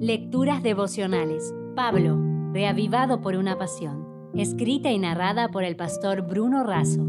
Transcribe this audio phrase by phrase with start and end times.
[0.00, 1.54] Lecturas devocionales.
[1.74, 2.18] Pablo,
[2.52, 4.30] reavivado por una pasión.
[4.34, 7.00] Escrita y narrada por el pastor Bruno Razo.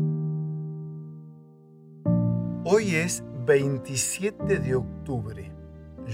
[2.64, 5.52] Hoy es 27 de octubre.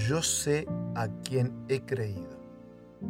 [0.08, 0.66] Yo sé
[0.96, 2.40] a quién he creído.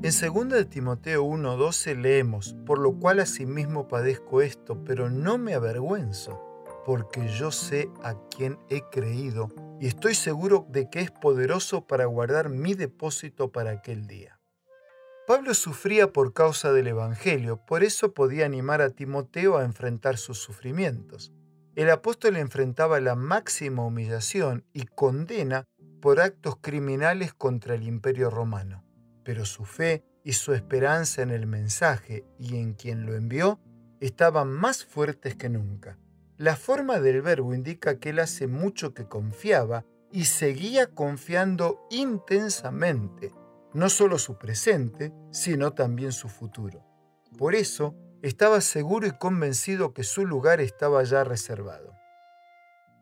[0.02, 5.54] En 2 de Timoteo 1:12 leemos, por lo cual asimismo padezco esto, pero no me
[5.54, 6.38] avergüenzo,
[6.84, 9.48] porque yo sé a quién he creído
[9.86, 14.38] estoy seguro de que es poderoso para guardar mi depósito para aquel día.
[15.26, 20.38] Pablo sufría por causa del Evangelio, por eso podía animar a Timoteo a enfrentar sus
[20.38, 21.32] sufrimientos.
[21.76, 25.64] El apóstol enfrentaba la máxima humillación y condena
[26.00, 28.84] por actos criminales contra el imperio romano,
[29.24, 33.58] pero su fe y su esperanza en el mensaje y en quien lo envió
[34.00, 35.98] estaban más fuertes que nunca.
[36.36, 43.32] La forma del verbo indica que él hace mucho que confiaba y seguía confiando intensamente,
[43.72, 46.84] no solo su presente, sino también su futuro.
[47.38, 51.92] Por eso, estaba seguro y convencido que su lugar estaba ya reservado.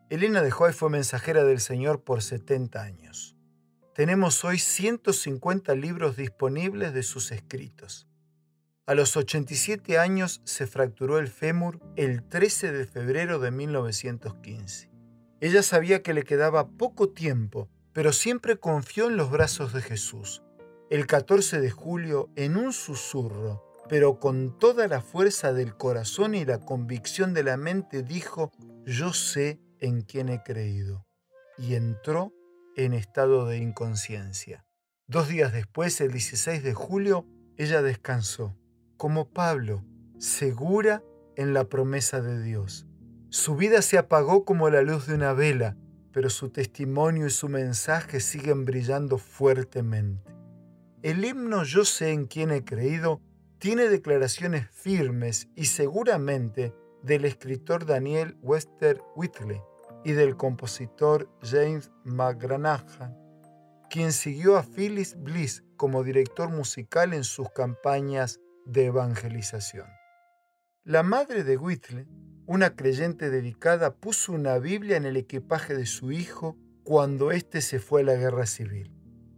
[0.09, 3.35] Elena de Hoy fue mensajera del Señor por 70 años.
[3.95, 8.07] Tenemos hoy 150 libros disponibles de sus escritos.
[8.85, 14.91] A los 87 años se fracturó el fémur el 13 de febrero de 1915.
[15.39, 20.43] Ella sabía que le quedaba poco tiempo, pero siempre confió en los brazos de Jesús.
[20.89, 26.43] El 14 de julio, en un susurro, pero con toda la fuerza del corazón y
[26.43, 28.51] la convicción de la mente, dijo,
[28.85, 31.05] yo sé en quién he creído.
[31.57, 32.33] Y entró
[32.75, 34.65] en estado de inconsciencia.
[35.07, 37.25] Dos días después, el 16 de julio,
[37.55, 38.57] ella descansó
[39.03, 39.83] como Pablo,
[40.17, 41.03] segura
[41.35, 42.87] en la promesa de Dios.
[43.27, 45.75] Su vida se apagó como la luz de una vela,
[46.13, 50.33] pero su testimonio y su mensaje siguen brillando fuertemente.
[51.01, 53.19] El himno Yo sé en quién he creído
[53.57, 59.59] tiene declaraciones firmes y seguramente del escritor Daniel Wester Whitley
[60.05, 63.17] y del compositor James McGranahan,
[63.89, 69.87] quien siguió a Phyllis Bliss como director musical en sus campañas de evangelización.
[70.85, 72.07] La madre de Whitley,
[72.45, 77.79] una creyente dedicada, puso una Biblia en el equipaje de su hijo cuando éste se
[77.79, 78.91] fue a la guerra civil.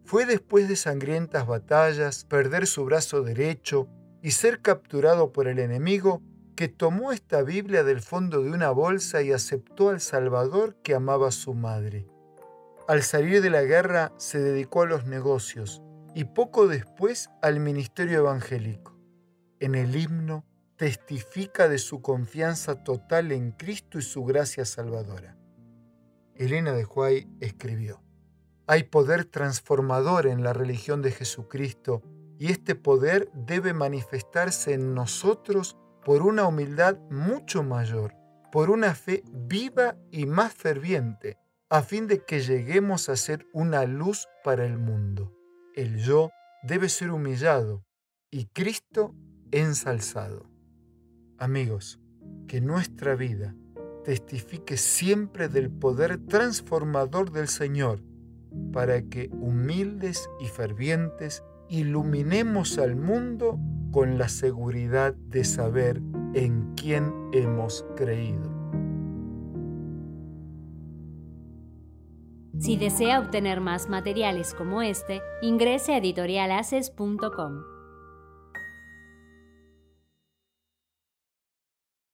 [0.06, 3.88] Fue después de sangrientas batallas, perder su brazo derecho
[4.24, 6.24] y ser capturado por el enemigo
[6.56, 11.28] que tomó esta Biblia del fondo de una bolsa y aceptó al Salvador que amaba
[11.28, 12.08] a su madre.
[12.88, 15.84] Al salir de la guerra se dedicó a los negocios
[16.16, 18.95] y poco después al ministerio evangélico
[19.60, 20.46] en el himno
[20.78, 25.38] testifica de su confianza total en Cristo y su gracia salvadora.
[26.36, 28.04] Elena de Huay escribió,
[28.68, 32.02] Hay poder transformador en la religión de Jesucristo
[32.38, 38.14] y este poder debe manifestarse en nosotros por una humildad mucho mayor,
[38.52, 41.38] por una fe viva y más ferviente,
[41.70, 45.34] a fin de que lleguemos a ser una luz para el mundo.
[45.74, 46.32] El yo
[46.64, 47.86] debe ser humillado
[48.30, 49.16] y Cristo
[49.52, 50.46] ensalzado.
[51.38, 52.00] Amigos,
[52.48, 53.56] que nuestra vida
[54.04, 58.02] testifique siempre del poder transformador del Señor,
[58.72, 63.60] para que humildes y fervientes iluminemos al mundo
[63.92, 66.02] con la seguridad de saber
[66.34, 68.54] en quién hemos creído.
[72.60, 77.75] Si desea obtener más materiales como este, ingrese a editorialaces.com.